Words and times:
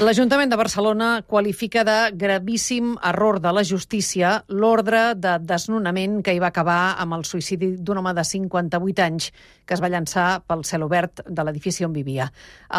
L'Ajuntament 0.00 0.48
de 0.48 0.56
Barcelona 0.56 1.06
qualifica 1.28 1.82
de 1.84 1.94
gravíssim 2.16 2.94
error 3.04 3.36
de 3.44 3.50
la 3.52 3.60
justícia 3.68 4.30
l'ordre 4.48 5.10
de 5.12 5.34
desnonament 5.44 6.22
que 6.24 6.32
hi 6.32 6.40
va 6.40 6.48
acabar 6.48 6.94
amb 7.02 7.18
el 7.18 7.26
suïcidi 7.28 7.74
d'un 7.76 8.00
home 8.00 8.14
de 8.16 8.24
58 8.24 9.04
anys 9.04 9.26
que 9.68 9.76
es 9.76 9.82
va 9.84 9.90
llançar 9.92 10.40
pel 10.48 10.64
cel 10.64 10.86
obert 10.88 11.20
de 11.28 11.44
l'edifici 11.44 11.84
on 11.84 11.92
vivia. 11.92 12.30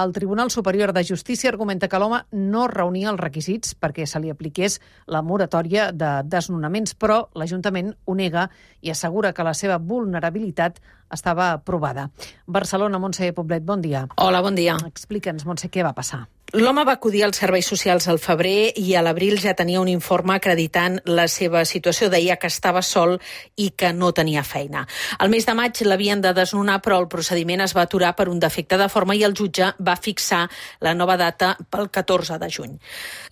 El 0.01 0.15
Tribunal 0.17 0.49
Superior 0.49 0.95
de 0.97 1.05
Justícia 1.05 1.53
argumenta 1.53 1.87
que 1.87 2.01
l'home 2.01 2.23
no 2.31 2.65
reunia 2.73 3.13
els 3.13 3.21
requisits 3.21 3.77
perquè 3.77 4.09
se 4.09 4.17
li 4.17 4.33
apliqués 4.33 4.79
la 5.05 5.21
moratòria 5.21 5.91
de 5.93 6.23
desnonaments, 6.25 6.97
però 6.97 7.27
l'Ajuntament 7.37 7.93
ho 8.01 8.17
nega 8.17 8.49
i 8.81 8.89
assegura 8.89 9.29
que 9.37 9.45
la 9.45 9.53
seva 9.53 9.77
vulnerabilitat 9.77 10.81
estava 11.13 11.53
provada. 11.61 12.09
Barcelona, 12.47 12.97
Montse 12.97 13.29
Poblet, 13.37 13.61
bon 13.61 13.85
dia. 13.85 14.07
Hola, 14.17 14.41
bon 14.41 14.57
dia. 14.57 14.81
Explica'ns, 14.89 15.45
Montse, 15.45 15.69
què 15.69 15.85
va 15.85 15.93
passar. 15.93 16.25
L'home 16.51 16.83
va 16.83 16.97
acudir 16.97 17.21
als 17.23 17.37
serveis 17.39 17.67
socials 17.69 18.09
al 18.11 18.17
febrer 18.19 18.73
i 18.75 18.89
a 18.99 19.01
l'abril 19.01 19.37
ja 19.39 19.53
tenia 19.55 19.79
un 19.79 19.87
informe 19.87 20.33
acreditant 20.35 20.97
la 21.07 21.29
seva 21.31 21.61
situació. 21.63 22.09
Deia 22.11 22.35
que 22.35 22.49
estava 22.51 22.81
sol 22.83 23.13
i 23.55 23.69
que 23.71 23.93
no 23.95 24.09
tenia 24.11 24.43
feina. 24.43 24.81
Al 25.23 25.31
mes 25.31 25.47
de 25.47 25.55
maig 25.55 25.79
l'havien 25.87 26.19
de 26.19 26.33
desnonar, 26.35 26.81
però 26.83 26.97
el 26.99 27.07
procediment 27.07 27.63
es 27.63 27.71
va 27.71 27.85
aturar 27.87 28.09
per 28.17 28.27
un 28.27 28.41
defecte 28.43 28.75
de 28.75 28.89
forma 28.91 29.15
i 29.15 29.23
el 29.23 29.31
jutge 29.31 29.69
va 29.79 29.95
fixar 29.95 30.41
la 30.81 30.93
nova 30.93 31.15
data 31.15 31.53
pel 31.71 31.87
14 31.87 32.35
de 32.43 32.51
juny. 32.51 32.75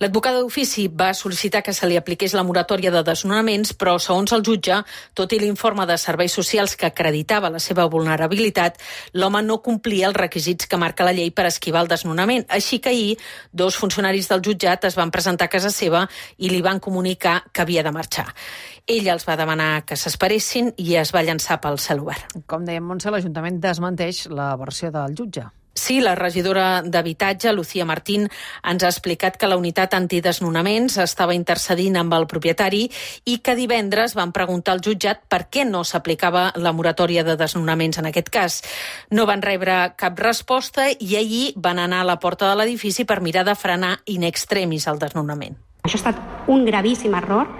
L'advocada 0.00 0.40
d'ofici 0.40 0.86
va 0.88 1.10
sol·licitar 1.12 1.60
que 1.60 1.76
se 1.76 1.92
li 1.92 2.00
apliqués 2.00 2.32
la 2.32 2.46
moratòria 2.48 2.88
de 2.90 3.04
desnonaments, 3.04 3.74
però 3.76 3.98
segons 4.00 4.32
el 4.32 4.46
jutge, 4.48 4.80
tot 5.12 5.36
i 5.36 5.42
l'informe 5.44 5.84
de 5.84 5.98
serveis 6.00 6.32
socials 6.32 6.72
que 6.72 6.88
acreditava 6.88 7.52
la 7.52 7.60
seva 7.60 7.84
vulnerabilitat, 7.84 8.80
l'home 9.12 9.44
no 9.44 9.60
complia 9.60 10.08
els 10.08 10.16
requisits 10.16 10.64
que 10.64 10.80
marca 10.80 11.04
la 11.04 11.12
llei 11.12 11.28
per 11.36 11.50
esquivar 11.52 11.84
el 11.84 11.92
desnonament. 11.92 12.48
Així 12.48 12.80
que 12.80 12.88
ahir 12.88 13.09
dos 13.52 13.78
funcionaris 13.80 14.28
del 14.30 14.42
jutjat 14.46 14.84
es 14.88 14.98
van 14.98 15.12
presentar 15.14 15.48
a 15.48 15.52
casa 15.52 15.70
seva 15.74 16.06
i 16.38 16.50
li 16.52 16.62
van 16.62 16.80
comunicar 16.80 17.40
que 17.52 17.62
havia 17.62 17.84
de 17.86 17.94
marxar. 17.94 18.28
Ella 18.86 19.14
els 19.14 19.26
va 19.28 19.38
demanar 19.38 19.84
que 19.86 19.96
s'esperessin 19.96 20.74
i 20.76 20.96
es 21.00 21.14
va 21.14 21.22
llançar 21.22 21.60
pel 21.60 21.78
cel 21.78 22.02
obert. 22.02 22.38
Com 22.46 22.66
dèiem, 22.66 22.84
Montse, 22.84 23.12
l'Ajuntament 23.12 23.60
desmenteix 23.62 24.26
la 24.30 24.54
versió 24.60 24.90
del 24.94 25.16
jutge. 25.18 25.46
Sí, 25.90 26.00
la 26.00 26.14
regidora 26.14 26.82
d'Habitatge, 26.86 27.52
Lucía 27.52 27.84
Martín, 27.84 28.28
ens 28.62 28.84
ha 28.84 28.90
explicat 28.92 29.34
que 29.34 29.48
la 29.50 29.56
unitat 29.58 29.96
antidesnonaments 29.98 31.00
estava 31.02 31.34
intercedint 31.34 31.96
amb 31.98 32.12
el 32.14 32.28
propietari 32.30 32.84
i 33.26 33.40
que 33.42 33.56
divendres 33.58 34.14
van 34.14 34.30
preguntar 34.30 34.76
al 34.76 34.82
jutjat 34.86 35.24
per 35.26 35.40
què 35.50 35.64
no 35.66 35.80
s'aplicava 35.82 36.44
la 36.62 36.70
moratòria 36.70 37.24
de 37.26 37.34
desnonaments 37.34 37.98
en 37.98 38.06
aquest 38.06 38.30
cas. 38.30 38.60
No 39.10 39.24
van 39.26 39.42
rebre 39.42 39.80
cap 39.98 40.22
resposta 40.22 40.84
i 40.94 41.16
ahir 41.18 41.42
van 41.56 41.82
anar 41.82 42.04
a 42.04 42.08
la 42.12 42.20
porta 42.22 42.46
de 42.46 42.60
l'edifici 42.60 43.02
per 43.02 43.18
mirar 43.18 43.42
de 43.48 43.56
frenar 43.58 43.96
in 44.14 44.22
extremis 44.22 44.86
el 44.86 45.02
desnonament. 45.02 45.58
Això 45.82 45.98
ha 45.98 46.02
estat 46.04 46.46
un 46.54 46.62
gravíssim 46.70 47.18
error, 47.18 47.50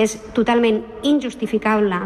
és 0.00 0.16
totalment 0.32 0.80
injustificable 1.04 2.00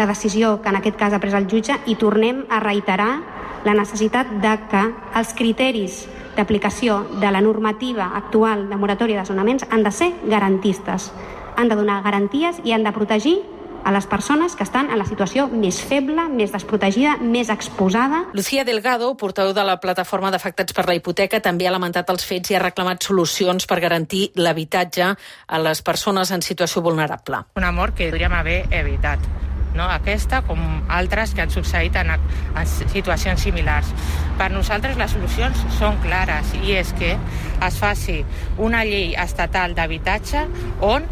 la 0.00 0.08
decisió 0.08 0.62
que 0.62 0.72
en 0.72 0.80
aquest 0.80 0.96
cas 0.96 1.12
ha 1.12 1.20
pres 1.20 1.36
el 1.36 1.44
jutge 1.44 1.76
i 1.84 1.98
tornem 2.00 2.46
a 2.48 2.64
reiterar 2.64 3.39
la 3.64 3.74
necessitat 3.74 4.30
de 4.42 4.56
que 4.70 4.82
els 5.20 5.34
criteris 5.36 6.02
d'aplicació 6.36 7.02
de 7.20 7.30
la 7.30 7.42
normativa 7.44 8.12
actual 8.16 8.68
de 8.70 8.76
moratòria 8.80 9.20
de 9.20 9.24
desnonaments 9.26 9.66
han 9.70 9.84
de 9.84 9.92
ser 9.92 10.12
garantistes, 10.24 11.10
han 11.56 11.68
de 11.68 11.76
donar 11.76 12.02
garanties 12.02 12.60
i 12.64 12.72
han 12.72 12.84
de 12.84 12.92
protegir 12.92 13.40
a 13.84 13.92
les 13.92 14.06
persones 14.06 14.56
que 14.56 14.62
estan 14.62 14.90
en 14.90 14.98
la 14.98 15.06
situació 15.08 15.46
més 15.48 15.80
feble, 15.82 16.28
més 16.28 16.52
desprotegida, 16.52 17.16
més 17.16 17.48
exposada. 17.48 18.26
Lucía 18.36 18.64
Delgado, 18.64 19.14
portaveu 19.16 19.54
de 19.56 19.64
la 19.64 19.78
plataforma 19.80 20.30
d'afectats 20.30 20.76
per 20.76 20.86
la 20.88 20.96
hipoteca, 20.98 21.40
també 21.40 21.66
ha 21.66 21.74
lamentat 21.74 22.10
els 22.12 22.26
fets 22.26 22.52
i 22.52 22.58
ha 22.58 22.62
reclamat 22.62 23.02
solucions 23.02 23.66
per 23.66 23.80
garantir 23.80 24.30
l'habitatge 24.36 25.14
a 25.14 25.62
les 25.64 25.82
persones 25.82 26.30
en 26.30 26.44
situació 26.44 26.82
vulnerable. 26.82 27.44
Un 27.56 27.64
amor 27.64 27.94
que 27.94 28.10
podríem 28.10 28.36
haver 28.36 28.64
evitat 28.70 29.24
no? 29.74 29.86
aquesta 29.88 30.42
com 30.46 30.60
altres 30.88 31.34
que 31.34 31.44
han 31.44 31.52
succeït 31.52 31.96
en, 32.00 32.14
en 32.14 32.70
situacions 32.92 33.42
similars. 33.42 33.90
Per 34.40 34.50
nosaltres 34.52 34.98
les 35.00 35.12
solucions 35.16 35.66
són 35.78 36.00
clares 36.04 36.54
i 36.62 36.76
és 36.80 36.94
que 36.98 37.16
es 37.66 37.80
faci 37.80 38.20
una 38.58 38.84
llei 38.88 39.14
estatal 39.20 39.76
d'habitatge 39.76 40.46
on 40.86 41.06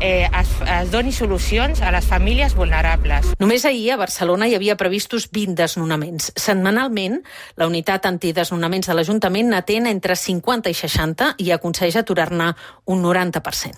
eh, 0.00 0.28
es, 0.40 0.48
es 0.80 0.90
doni 0.90 1.12
solucions 1.12 1.82
a 1.82 1.92
les 1.92 2.06
famílies 2.08 2.54
vulnerables. 2.56 3.34
Només 3.38 3.64
ahir 3.68 3.92
a 3.94 4.00
Barcelona 4.00 4.48
hi 4.48 4.56
havia 4.56 4.78
previstos 4.80 5.28
20 5.30 5.54
desnonaments. 5.60 6.32
Setmanalment, 6.36 7.20
la 7.60 7.68
unitat 7.70 8.08
antidesnonaments 8.10 8.90
de 8.90 8.96
l'Ajuntament 8.96 9.52
n'atén 9.52 9.86
entre 9.90 10.16
50 10.16 10.72
i 10.72 10.76
60 10.80 11.34
i 11.44 11.52
aconsegueix 11.54 12.00
aturar-ne 12.00 12.52
un 12.90 13.04
90%. 13.04 13.76